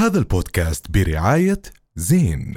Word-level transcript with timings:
هذا 0.00 0.18
البودكاست 0.18 0.90
برعاية 0.90 1.62
زين. 1.96 2.54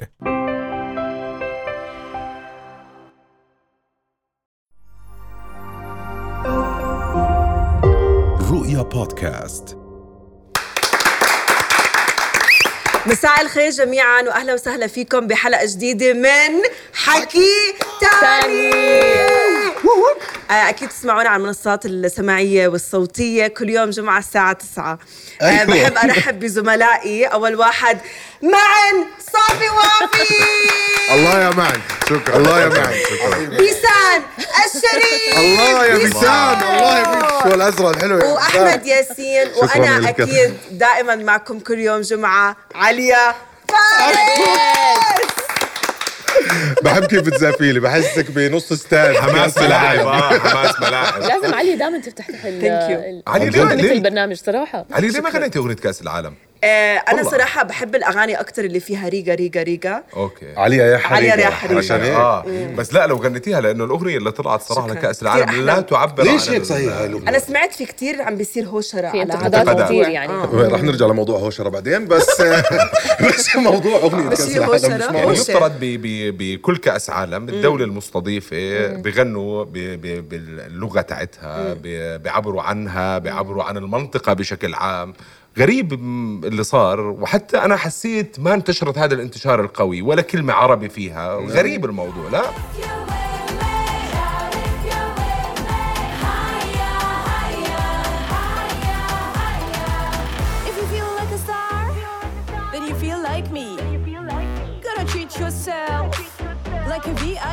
رؤيا 8.52 8.82
بودكاست. 8.82 9.78
مساء 13.06 13.42
الخير 13.42 13.70
جميعا 13.70 14.22
واهلا 14.22 14.54
وسهلا 14.54 14.88
فيكم 14.88 15.28
بحلقة 15.28 15.66
جديدة 15.66 16.14
من 16.14 16.62
حكي 16.94 17.74
تاني. 18.22 18.72
أكيد 20.52 20.90
تسمعونا 20.90 21.30
على 21.30 21.42
المنصات 21.42 21.86
السماعية 21.86 22.68
والصوتية 22.68 23.48
كل 23.48 23.70
يوم 23.70 23.90
جمعة 23.90 24.20
الساعة 24.20 24.54
9 24.54 25.00
آه، 25.42 25.46
أيوة. 25.50 25.64
بحب 25.66 25.98
أرحب 25.98 26.40
بزملائي. 26.40 27.26
أول 27.26 27.56
واحد 27.56 27.98
معن 28.42 29.06
صافي 29.34 29.70
وافي. 29.70 30.34
الله 31.14 31.40
يا 31.44 31.50
معن. 31.50 31.80
شكرا. 32.10 32.38
الله 32.38 32.62
يا 32.62 32.68
معن. 32.68 32.94
شكرا. 33.10 33.38
بيسان 33.58 34.22
الشريف. 34.66 35.38
الله 35.38 35.86
يا 35.86 35.96
بيسان. 35.98 36.62
الله 36.64 37.00
يا 37.00 37.28
شو 37.44 37.48
الازرق 37.54 37.88
الحلو 37.90 38.18
يا 38.20 38.24
وأحمد. 38.26 38.86
ياسين. 38.86 39.48
وأنا. 39.56 40.10
أكيد 40.10 40.58
دائما 40.72 41.16
معكم 41.16 41.60
كل 41.60 41.80
يوم 41.80 42.02
جمعة. 42.02 42.56
عليا 42.76 43.36
فارس. 43.70 45.28
بحب 46.84 47.06
كيف 47.06 47.22
بتزافي 47.22 47.72
لي 47.72 47.80
بحسك 47.80 48.32
بنص 48.32 48.72
استاد 48.72 49.16
حماس 49.16 49.58
ملاعب 49.58 50.08
آه 50.08 50.40
حماس 50.50 50.80
ملاعب 50.80 51.22
لازم 51.22 51.54
علي 51.54 51.76
دائما 51.76 52.00
تفتح. 52.00 52.28
ال- 52.46 53.24
علي 53.28 53.50
ليه- 53.50 53.64
ليه؟ 53.74 53.92
البرنامج 53.92 54.36
صراحة 54.36 54.86
علي 54.92 55.08
ليه 55.08 55.22
ما 55.22 55.30
غنيتي 55.30 55.60
أغنية 55.60 55.74
كأس 55.76 56.02
العالم؟ 56.02 56.34
آه، 56.64 56.96
أنا 56.98 57.16
والله. 57.16 57.32
صراحة 57.32 57.64
بحب 57.64 57.96
الأغاني 57.96 58.40
أكثر 58.40 58.66
اللي 58.66 58.80
فيها 58.80 59.10
ريقة 59.10 59.36
ريقة 59.36 59.64
ريقة 59.64 60.04
أوكي 60.16 60.54
عليا 60.58 60.86
يا 60.86 60.98
حريقة 60.98 61.32
عليا 61.34 61.44
يا. 61.46 61.78
عشان 61.78 62.02
هيك 62.02 62.14
آه 62.16 62.46
بس 62.78 62.94
لا 62.94 63.08
لو 63.08 63.18
غنيتيها 63.18 63.62
لأنه 63.62 63.84
الأغنية 63.84 64.18
اللي 64.18 64.32
طلعت 64.32 64.62
صراحة. 64.62 64.88
لكأس 64.88 65.22
العالم. 65.22 65.66
لا 65.66 65.82
تعبر 65.82 66.24
ليش 66.24 66.50
هيك 66.50 66.64
صحيح 66.64 66.94
هاي 66.94 67.06
الأغنية؟ 67.06 67.30
أنا 67.30 67.40
سمعت 67.40 67.74
في 67.74 67.86
كتير 67.86 68.22
عم 68.22 68.36
بيصير 68.36 68.66
هوشرة 68.66 69.12
في 69.12 69.22
على 69.22 69.34
انتقادات. 69.34 69.82
كثير 69.86 70.08
يعني 70.08 70.34
رح 70.54 70.84
نرجع 70.84 71.06
لموضوع 71.06 71.40
هوشرة 71.40 71.70
بعدين 71.70 72.06
بس 72.08 72.42
بس 73.30 73.56
موضوع 73.56 73.96
أغنية 73.98 74.30
بس 74.30 74.54
كأس 74.54 74.86
العالم 74.86 75.16
يعني. 75.16 75.32
يفترض 75.32 75.72
بكل 75.82 76.78
كأس 76.78 77.10
عالم 77.10 77.50
الدولة 77.50 77.86
المستضيفة 77.86 78.88
بغنوا 78.88 79.64
باللغة 79.64 81.02
تاعتها 81.02 81.74
بيعبروا 82.18 82.62
عنها 82.62 83.18
بيعبروا 83.18 83.64
عن 83.64 83.78
المنطقة 83.78 84.34
بشكل 84.34 84.74
عام 84.74 85.14
غريب 85.58 85.94
اللي 86.46 86.64
صار 86.64 87.00
وحتى 87.00 87.58
أنا 87.58 87.76
حسيت 87.76 88.40
ما 88.40 88.54
انتشرت 88.54 88.98
هذا 88.98 89.14
الانتشار 89.14 89.62
القوي 89.62 90.02
ولا 90.02 90.22
كلمة 90.22 90.54
عربي 90.54 90.90
فيها 90.90 91.36
غريب 91.36 91.86
الموضوع 91.86 92.30
لا. 92.32 92.44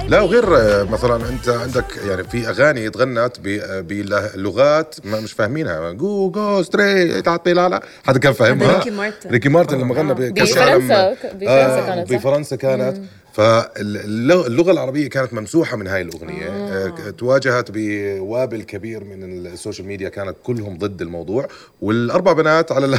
لا 0.08 0.20
وغير 0.20 0.56
آه، 0.56 0.83
مثلا 0.84 1.28
أنت 1.28 1.48
عندك 1.48 1.84
يعني 2.08 2.25
في 2.25 2.48
أغاني 2.48 2.91
تغنت 2.91 3.33
آه، 3.47 3.80
بلغات 3.80 4.94
ما 5.05 5.20
مش 5.20 5.33
فاهمينها. 5.33 5.92
جو 5.92 6.30
جو 6.30 6.62
ستري 6.62 7.22
تعطي 7.22 7.53
لا 7.53 7.69
لا. 7.69 7.83
حدا 8.06 8.19
كان 8.19 8.33
فاهمها؟ 8.33 8.77
ريكي 8.78 8.91
مارتن. 8.91 9.31
ريكي 9.31 9.48
مارتن 9.48 9.78
لما 9.78 9.94
غنى 9.94 10.14
بكأس 10.14 10.56
العالم 10.56 10.88
بفرنسا 10.88 11.86
كانت؟ 11.86 12.12
بفرنسا 12.12 12.56
كانت. 12.56 12.97
فاللغة 13.32 14.70
العربية 14.70 15.08
كانت 15.08 15.34
ممسوحه 15.34 15.76
من 15.76 15.86
هاي 15.86 16.02
الأغنية. 16.02 16.48
آه. 16.48 17.10
تواجهت 17.10 17.70
بوابل 17.70 18.62
كبير 18.62 19.04
من 19.04 19.46
ال 19.47 19.52
social 19.52 19.86
media 19.86 20.08
كانت 20.08 20.36
كلهم 20.42 20.78
ضد 20.78 21.02
الموضوع 21.02 21.48
والأربع 21.80 22.32
بنات 22.32 22.72
على 22.72 22.86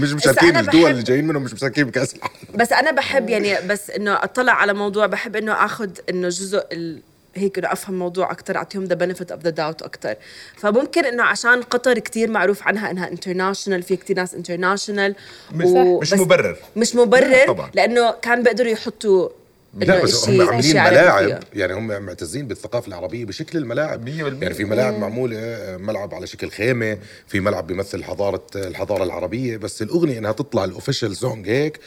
مش 0.00 0.12
مشاركين 0.12 0.56
الدول 0.56 0.90
اللي 0.90 1.02
جايين 1.02 1.26
منهم 1.26 1.42
مش 1.42 1.52
مشاركين 1.54 1.84
بكأس 1.84 2.14
العالم. 2.14 2.34
بس 2.54 2.72
أنا 2.72 2.90
بحب 2.90 3.28
يعني 3.28 3.66
بس 3.68 3.90
إنه 3.90 4.14
أطلع 4.14 4.52
على 4.52 4.72
موضوع 4.72 5.06
بحب 5.06 5.36
إنه 5.36 5.52
اخذ 5.64 5.90
إنه 6.10 6.28
جزء 6.28 6.64
ال... 6.72 7.02
هيك 7.34 7.58
إنه 7.58 7.72
أفهم 7.72 7.98
موضوع 7.98 8.30
أكثر 8.30 8.56
أعطيهم 8.56 8.84
the 8.84 8.94
benefit 8.94 9.32
of 9.32 9.42
the 9.42 9.50
doubt 9.50 9.82
أكثر 9.82 10.14
فممكن 10.56 11.04
إنه 11.04 11.22
عشان 11.22 11.62
قطر 11.62 11.98
كتير 11.98 12.30
معروف 12.30 12.62
عنها 12.62 12.90
إنها 12.90 13.08
international 13.08 13.82
في 13.82 13.96
كتير 13.96 14.16
ناس 14.16 14.34
international 14.34 15.14
مش, 15.54 15.66
مش 16.02 16.12
مبرر. 16.12 16.56
مش 16.76 16.94
مبرر 16.96 17.46
طبعاً. 17.46 17.70
لأنه 17.74 18.10
كان 18.10 18.42
بيقدروا 18.42 18.70
يحطوا 18.70 19.28
لا 19.74 20.02
بس 20.02 20.28
هم 20.28 20.40
عاملين 20.40 20.76
ملاعب. 20.76 21.42
يعني 21.54 21.72
هم 21.74 22.02
معتزين 22.02 22.46
بالثقافة 22.48 22.88
العربية 22.88 23.24
بشكل 23.24 23.58
الملاعب. 23.58 24.08
100% 24.08 24.08
يعني 24.42 24.54
في 24.54 24.64
ملاعب 24.64 24.98
معمولة 24.98 25.38
ملعب 25.80 26.14
على 26.14 26.26
شكل 26.26 26.50
خيمة 26.50 26.98
في 27.26 27.40
ملعب 27.40 27.66
بيمثل 27.66 28.04
حضارة 28.04 28.46
الحضارة 28.56 29.04
العربية 29.04 29.56
بس 29.56 29.82
الأغنية 29.82 30.18
إنها 30.18 30.32
تطلع 30.32 30.64
ال 30.64 30.70
official 30.70 31.16
song 31.16 31.48
هيك 31.48 31.80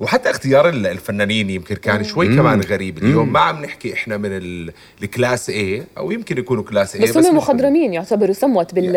وحتى 0.00 0.30
اختيار 0.30 0.68
ال- 0.68 0.86
الفنانين 0.86 1.50
يمكن 1.50 1.74
كان 1.74 2.04
شوي 2.04 2.26
كمان 2.36 2.60
غريب. 2.60 2.98
اليوم 2.98 3.32
ما 3.32 3.40
عم 3.40 3.64
نحكي 3.64 3.92
إحنا 3.94 4.16
من 4.16 4.36
ال- 4.36 4.72
ال 5.02 5.10
class 5.10 5.50
A 5.50 5.82
أو 5.98 6.10
يمكن 6.10 6.38
يكونوا 6.38 6.62
class 6.62 6.96
A 6.96 7.02
بس 7.02 7.16
هم 7.16 7.36
مخضرمين 7.36 7.92
يعتبروا 7.92 8.32
سموت 8.34 8.74
بال 8.74 8.92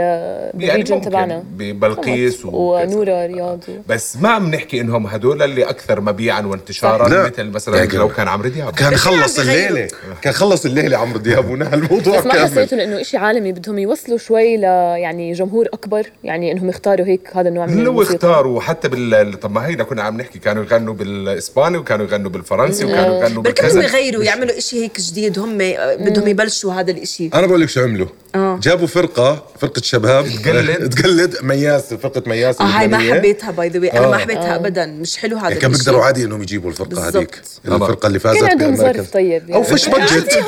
بال 0.53 0.64
region 0.64 0.96
ممكن 0.96 1.10
تبعنا. 1.10 1.44
ببلقيس 1.58 2.46
ونورا 2.46 3.26
رياض 3.26 3.60
و- 3.70 3.72
بس 3.90 4.18
ما 4.18 4.30
عم 4.30 4.48
نحكي 4.56 4.82
إنهم 4.82 5.08
هدول 5.08 5.42
اللي 5.42 5.64
أكثر 5.64 6.02
مبيعا 6.02 6.42
وانتشارا 6.42 7.10
لا. 7.10 7.26
مثل 7.26 7.44
مثلا 7.50 7.78
يعني 7.78 7.94
لو 7.98 8.08
كان 8.10 8.28
عمرو 8.28 8.50
دياب. 8.50 8.74
كان 8.74 8.96
خلص. 8.96 9.40
الليلة. 9.40 9.88
كان 10.22 10.34
خلص 10.34 10.66
الليلة 10.66 10.98
عمرو 10.98 11.20
دياب 11.20 11.50
ونهى 11.50 11.74
الموضوع 11.74 12.20
بس 12.20 12.26
ما 12.26 12.34
كامل. 12.34 12.46
حسيتوا 12.52 12.78
لأنه 12.78 13.04
شيء 13.04 13.20
عالمي 13.20 13.52
بدهم 13.52 13.80
يوصلوا 13.80 14.18
شوي 14.18 14.58
ل 14.58 14.64
يعني 14.64 15.34
جمهور 15.34 15.66
أكبر 15.74 16.08
يعني 16.24 16.52
إنهم 16.52 16.70
يختاروا 16.70 17.06
هيك 17.06 17.30
هذا 17.36 17.50
النوع 17.50 17.66
من 17.66 17.84
لو 17.84 17.92
الموسيقى. 17.92 18.16
اختاروا 18.16 18.62
حتى 18.62 18.88
بال 18.90 19.40
طب 19.40 19.52
ما 19.52 19.68
هينا 19.68 19.84
كنا 19.84 20.04
عم 20.04 20.18
نحكي 20.22 20.40
كانوا 20.40 20.64
يغنوا 20.64 20.84
بالإسباني 20.94 21.78
وكانوا 21.78 22.06
يغنوا 22.06 22.29
بالفرنسي 22.31 22.85
وكانوا 22.85 23.23
يغنوا 23.23 23.44
بالكذا. 23.44 23.84
يغيروا 23.84 24.23
يعملوا 24.23 24.57
إشي 24.57 24.84
هيك 24.84 25.00
جديد 25.01 25.40
هم 25.40 25.57
بدهم 26.00 26.28
يبلشوا 26.28 26.73
هذا 26.73 26.91
الإشي. 26.91 27.29
أنا 27.34 27.47
بقول 27.47 27.62
لك 27.62 27.69
شو 27.69 27.81
عملوا؟ 27.81 28.07
جابوا 28.35 28.88
فرقة 28.88 29.44
فرقة 29.59 29.81
شباب. 29.81 30.28
تقلد. 30.44 30.90
تقلد 30.96 31.35
مياس 31.44 31.94
فرقة 31.94 32.23
مياس 32.28 32.62
آه 32.62 32.63
هاي 32.63 32.88
ما. 32.88 32.97
حبيتها 33.13 33.51
by 33.52 33.70
the 33.70 33.78
أنا 33.97 34.07
ما 34.07 34.16
آه. 34.16 34.18
حبيتها 34.18 34.56
ابدا. 34.56 34.85
مش 34.85 35.18
حلو 35.18 35.38
هذا 35.38 35.47
يعني 35.47 35.59
كان. 35.59 35.72
بيقدروا 35.72 36.03
عادي 36.03 36.23
إنهم 36.23 36.41
يجيبوا 36.41 36.69
الفرقة. 36.69 37.07
هذيك 37.07 37.41
الفرقة 37.66 38.07
اللي 38.07 38.19
فازت 38.19 38.40
كان 38.40 38.50
عندهم. 38.52 38.75
ظرف 38.75 39.09
طيب 39.13 39.52
أو 39.52 39.63
فيش 39.63 39.88
budget. 39.90 40.34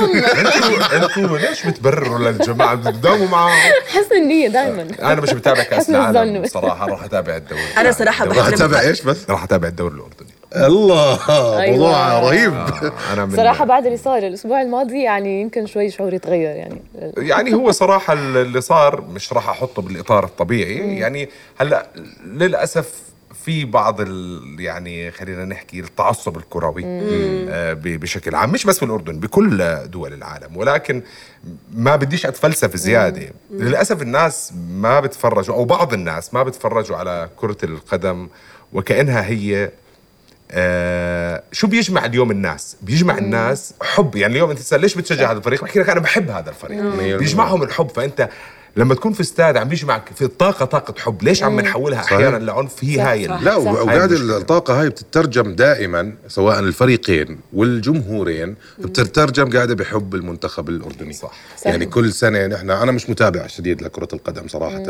أنتوا 0.93 1.37
ليش 1.37 1.65
بتبرروا 1.67 2.19
للجماعة؟ 2.31 2.75
بتداوموا 2.75 3.27
معهم 3.27 3.71
حسن 3.87 4.15
النية 4.15 4.47
دائما 4.47 4.87
أنا 5.01 5.21
مش 5.21 5.29
متابع 5.33 5.63
كأس 5.63 5.79
حسن 5.83 5.95
العالم. 5.95 6.45
صراحة 6.47 6.85
راح 6.87 7.03
أتابع 7.03 7.35
الدوري. 7.35 7.61
أنا 7.77 7.91
صراحة 7.91 8.23
الدوري- 8.25 8.39
راح 8.39 8.47
اتابع 8.47 8.79
إيش 8.81 9.01
بس؟ 9.01 9.17
راح 9.29 9.43
أتابع 9.43 9.67
الدوري 9.67 9.93
الأردني. 9.95 10.26
الله 10.56 11.19
موضوع 11.30 11.62
أيوة. 11.62 12.19
رهيب 12.30 12.53
أنا 13.13 13.25
من 13.25 13.35
صراحة 13.35 13.66
بعد 13.66 13.85
اللي 13.85 13.97
صار 13.97 14.18
الأسبوع 14.18 14.62
الماضي 14.62 15.03
يعني 15.03 15.41
يمكن 15.41 15.66
شوي 15.66 15.90
شعوري 15.90 16.16
يتغير 16.16 16.56
يعني. 16.56 16.81
يعني 17.18 17.53
هو 17.53 17.72
صراحة 17.72 18.13
اللي 18.13 18.62
صار 18.62 19.02
مش 19.02 19.34
راح 19.34 19.50
أحطه 19.50 19.81
بالإطار 19.81 20.24
الطبيعي. 20.24 20.97
يعني 21.00 21.30
هلأ 21.59 21.88
للأسف 22.25 22.94
في 23.46 23.66
بعض 23.66 24.02
ال 24.02 24.41
يعني 24.59 25.12
خلينا 25.12 25.46
نحكي 25.46 25.80
التعصب 25.80 26.38
الكروي 26.38 26.84
آه، 26.85 27.74
ب- 27.74 27.81
بشكل 28.00 28.35
عام 28.35 28.52
مش 28.52 28.66
بس 28.66 28.79
بالأردن 28.79 29.19
بكل 29.19 29.75
دول 29.85 30.14
العالم. 30.14 30.58
ولكن 30.58 31.02
ما 31.74 31.96
بديش 31.96 32.25
أتفلسف 32.25 32.75
زيادة. 32.75 33.29
للأسف 33.52 34.02
الناس 34.02 34.53
ما 34.69 35.00
بتفرجوا 35.00 35.56
أو 35.56 35.66
بعض 35.66 35.94
الناس 35.94 36.34
ما 36.34 36.44
بتفرجوا 36.44 36.97
على 36.97 37.29
كرة 37.35 37.58
القدم 37.64 38.28
وكأنها 38.74 39.25
هي 39.25 39.72
آه 40.52 41.44
شو 41.52 41.67
بيجمع 41.67 42.05
اليوم 42.05 42.32
الناس؟ 42.32 42.78
بيجمع 42.82 43.17
الناس 43.17 43.73
حب. 43.82 44.16
يعني 44.16 44.34
اليوم 44.34 44.49
انت 44.49 44.59
تسأل 44.59 44.82
ليش 44.82 44.96
بتشجع 44.96 45.32
هذا 45.32 45.38
الفريق؟ 45.38 45.64
بحكي 45.64 45.79
لك 45.79 45.90
أنا 45.90 45.99
بحب 45.99 46.29
هذا 46.29 46.49
الفريق. 46.49 47.17
بيجمعهم 47.17 47.64
الحب. 47.64 47.90
فأنت 47.90 48.29
لما 48.75 48.96
تكون 48.96 49.14
في 49.14 49.22
استاد 49.22 49.58
عم 49.58 49.67
بيجمعك 49.67 50.09
في 50.16 50.22
الطاقه 50.25 50.66
طاقة 50.66 50.93
حب 50.99 51.23
ليش 51.23 51.43
عم 51.43 51.59
نحولها. 51.59 51.99
أحيانا 51.99 52.37
لعنف 52.37 52.84
هي 52.84 52.99
هاي 52.99 53.28
لا 53.28 53.55
وقاعد. 53.55 54.11
الطاقة 54.11 54.81
هاي 54.81 54.90
بتترجم 54.90 55.55
دائما 55.55 56.14
سواء 56.28 56.59
الفريقين 56.59 57.40
والجمهورين 57.53 58.55
بتترجم 58.79 59.49
قاعدة 59.58 59.75
بحب 59.75 60.16
المنتخب 60.16 60.69
الأردني 60.69 61.14
صح. 61.14 61.31
يعني 61.66 61.85
كل 61.85 62.14
سنة 62.14 62.47
نحن 62.47 62.69
أنا 62.72 62.91
مش 62.91 63.09
متابع 63.09 63.47
شديد 63.47 63.81
لكرة 63.81 64.08
القدم 64.14 64.47
صراحة 64.47 64.84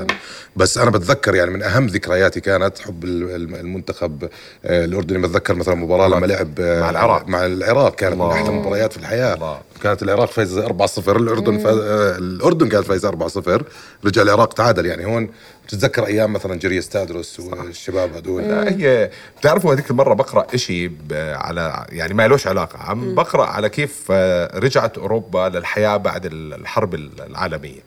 بس 0.55 0.77
أنا 0.77 0.89
بتذكر 0.91 1.35
يعني 1.35 1.51
من 1.51 1.63
أهم 1.63 1.85
ذكرياتي 1.87 2.39
كانت 2.39 2.79
حب 2.79 3.03
ال- 3.03 3.35
الم- 3.35 3.55
المنتخب 3.55 4.23
آه، 4.65 4.85
الأردني 4.85 5.19
بتذكر 5.19 5.55
مثلا 5.55 5.75
مباراة 5.75 6.07
لما 6.07 6.25
لعب 6.25 6.59
آه، 6.59 6.81
مع 6.81 6.89
العراق. 6.89 7.27
مع 7.27 7.45
العراق 7.45 7.95
كانت 7.95 8.15
من 8.15 8.21
الله. 8.21 8.33
أحلى 8.33 8.49
المباريات 8.49 8.91
في 8.93 8.97
الحياة 8.99 9.33
الله. 9.33 9.59
كانت 9.83 10.03
العراق 10.03 10.31
فايزه 10.31 10.67
4-0 10.67 11.07
الأردن 11.09 11.57
فاز... 11.57 11.77
آه، 11.77 12.17
الأردن 12.17 12.69
كانت 12.69 12.85
فايزة 12.85 13.11
4-0 13.11 13.63
رجع 14.05 14.21
العراق 14.21 14.53
تعادل 14.53 14.85
يعني. 14.85 15.05
هون 15.05 15.29
بتتذكر 15.67 16.05
أيام 16.05 16.33
مثلا 16.33 16.55
جريس 16.55 16.89
تادرس 16.89 17.39
والشباب 17.39 18.15
هدول 18.15 18.43
لا، 18.43 18.71
هي 18.71 19.09
بتعرفوا 19.39 19.73
هذيك 19.73 19.91
المرة 19.91 20.13
بقرأ 20.13 20.47
إشي 20.53 20.87
ب- 20.87 21.13
على 21.35 21.85
يعني 21.89 22.13
ما 22.13 22.27
لهش 22.27 22.47
علاقة 22.47 22.79
عم 22.79 23.15
بقرأ 23.15 23.45
على 23.45 23.69
كيف 23.69 24.03
آه، 24.11 24.59
رجعت 24.59 24.97
أوروبا 24.97 25.49
للحياة 25.53 25.97
بعد 25.97 26.25
ال- 26.25 26.53
الحرب 26.53 26.95
العالمية. 26.95 27.79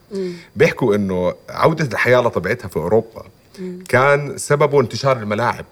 بيحكوا 0.56 0.94
إنه 0.94 1.34
عودة 1.48 1.84
الحياة 1.92 2.20
لطبيعتها 2.20 2.68
في 2.68 2.76
أوروبا 2.76 3.22
كان 3.88 4.38
سببه 4.38 4.80
انتشار 4.80 5.16
الملاعب 5.16 5.64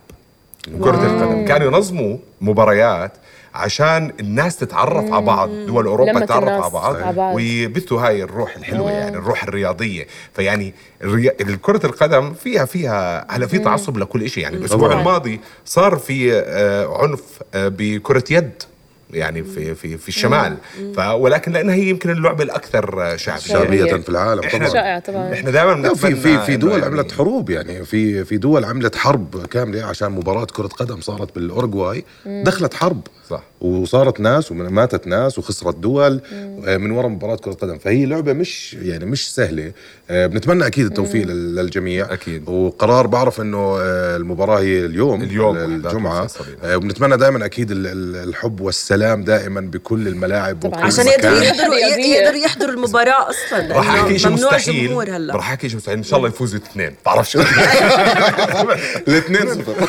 كرة 0.82 1.06
القدم. 1.06 1.44
كانوا 1.44 1.67
ينظموا 1.67 2.19
مباريات 2.41 3.12
عشان 3.58 4.12
الناس 4.20 4.56
تتعرف 4.56 5.12
على 5.12 5.25
بعض. 5.25 5.49
دول 5.49 5.87
أوروبا 5.87 6.20
تتعرف 6.20 6.49
على 6.49 6.70
بعض. 6.70 6.96
على 6.96 7.12
بعض. 7.12 7.34
ويبثوا 7.34 8.00
هاي 8.00 8.22
الروح 8.22 8.56
الحلوة 8.56 8.90
يعني 8.90 9.16
الروح 9.16 9.43
الرياضية. 9.43 10.06
فيعني 10.34 10.75
الري... 11.02 11.31
كرة 11.62 11.87
القدم 11.87 12.34
فيها 12.34 12.64
فيها 12.64 13.26
هلا 13.31 13.46
في 13.46 13.58
تعصب 13.58 13.99
لكل 13.99 14.31
شيء 14.31 14.43
يعني 14.43 14.56
الأسبوع. 14.56 14.93
الماضي 15.00 15.40
صار 15.64 15.96
في 15.96 16.32
آه، 16.34 17.02
عنف 17.02 17.22
آه، 17.55 17.69
بكرة 17.69 18.25
يد. 18.31 18.62
يعني 19.10 19.44
في 19.44 19.75
في 19.75 19.99
في 19.99 20.08
الشمال. 20.08 20.56
ف 20.96 20.99
ولكن 20.99 21.52
لأنها 21.52 21.75
هي 21.75 21.88
يمكن 21.88 22.10
اللعبة 22.10 22.44
الأكثر 22.44 23.16
شعبية. 23.16 23.40
شعبية 23.40 23.84
في 23.96 24.08
العالم 24.08 24.43
إحنا- 24.43 24.52
طبعا. 24.56 24.69
شائع 24.69 24.99
طبعا. 24.99 25.32
إحنا 25.32 25.50
دائما 25.50 25.94
في 25.94 26.14
في 26.14 26.38
في 26.46 26.56
دول 26.56 26.70
يعني 26.72 26.84
عملت 26.84 27.12
حروب 27.12 27.50
يعني 27.50 27.84
في 27.84 28.25
في 28.25 28.37
دول 28.37 28.64
عملت 28.64 28.96
حرب 28.96 29.46
كاملة 29.46 29.84
عشان 29.84 30.12
مباراة 30.12 30.44
كرة 30.44 30.66
قدم 30.66 31.00
صارت 31.00 31.34
بالاورجواي 31.34 32.05
دخلت 32.26 32.75
حرب. 32.75 33.00
صح. 33.31 33.43
وصارت 33.60 34.20
ناس 34.20 34.52
وماتت 34.52 35.06
ناس 35.06 35.38
وخسرت 35.38 35.76
دول 35.76 36.20
آه، 36.66 36.76
من 36.76 36.90
وراء 36.90 37.08
مباراة 37.08 37.37
كرة 37.37 37.52
قدم. 37.52 37.78
فهي 37.78 38.06
لعبة 38.06 38.32
مش 38.32 38.75
يعني 38.75 39.06
مش 39.06 39.34
سهلة. 39.34 39.72
آه، 40.10 40.26
بنتمنى 40.26 40.66
أكيد 40.66 40.87
التوفيق 40.87 41.26
لل- 41.26 41.55
للجميع. 41.56 42.12
أكيد. 42.12 42.49
وقرار 42.49 43.06
بعرف 43.06 43.40
إنه 43.40 43.58
آه، 43.81 44.16
المباراة 44.16 44.58
هي 44.60 44.84
اليوم 44.87 45.22
اليوم 45.22 45.56
الجمعه 45.56 46.28
وبنتمنى 46.64 47.16
دائما 47.16 47.44
أكيد 47.44 47.70
ال- 47.70 47.87
ال- 47.87 48.28
الحب 48.28 48.60
والسلام 48.60 48.98
دائما 49.25 49.61
بكل 49.61 50.09
الملاعب 50.09 50.61
طبعاً. 50.61 50.75
وكل 50.79 50.87
عشان. 50.87 51.06
يقدروا 51.06 51.39
يحضروا 51.39 51.75
رياضية. 51.75 52.15
يقدروا 52.17 52.41
يحضروا 52.45 52.73
المباراة 52.75 53.31
أصلا. 53.31 53.75
راح 53.75 53.87
لأنه 53.89 54.03
احكي 54.03 54.19
شيء 54.19 54.31
ممنوع 54.31 54.55
مستحيل. 54.56 54.89
جمهور 54.89 55.11
هلا. 55.11 55.35
راح 55.37 55.49
أحكي 55.50 55.69
شيء 55.69 55.77
مستحيل. 55.77 55.99
إن 55.99 56.03
شاء 56.03 56.19
الله 56.19 56.29
يفوزوا 56.29 56.59
اثنين. 56.59 56.95
بعرفش 57.06 57.37
الاثنين 59.09 59.55
صفر. 59.55 59.89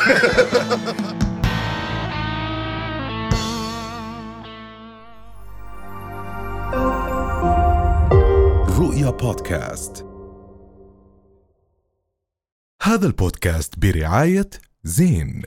رؤيا 8.80 9.10
بودكاست. 9.10 10.06
هذا 12.82 13.06
البودكاست 13.06 13.74
برعاية 13.78 14.50
زين. 14.84 15.42